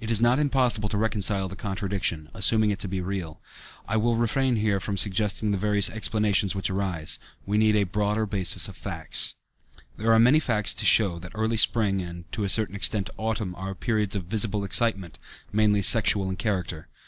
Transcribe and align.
It 0.00 0.10
is 0.10 0.20
not 0.20 0.40
impossible 0.40 0.88
to 0.88 0.98
reconcile 0.98 1.46
the 1.46 1.54
contradiction, 1.54 2.28
assuming 2.34 2.70
it 2.70 2.80
to 2.80 2.88
be 2.88 3.00
real, 3.00 3.40
but 3.86 3.92
I 3.92 3.96
will 3.98 4.16
refrain 4.16 4.56
here 4.56 4.80
from 4.80 4.96
suggesting 4.96 5.52
the 5.52 5.58
various 5.58 5.88
explanations 5.88 6.56
which 6.56 6.70
arise. 6.70 7.20
We 7.46 7.56
need 7.56 7.76
a 7.76 7.84
broader 7.84 8.26
basis 8.26 8.66
of 8.66 8.74
facts. 8.76 9.36
There 9.96 10.12
are 10.12 10.18
many 10.18 10.40
facts 10.40 10.74
to 10.74 10.84
show 10.84 11.20
that 11.20 11.30
early 11.36 11.56
spring 11.56 12.02
and, 12.02 12.24
to 12.32 12.42
a 12.42 12.48
certain 12.48 12.74
extent, 12.74 13.10
autumn 13.16 13.54
are 13.54 13.76
periods 13.76 14.16
of 14.16 14.24
visible 14.24 14.64
excitement, 14.64 15.20
mainly 15.52 15.82
sexual 15.82 16.28
in 16.28 16.34
character. 16.34 16.88